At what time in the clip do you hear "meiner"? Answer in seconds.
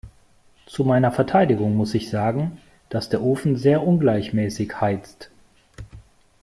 0.83-1.11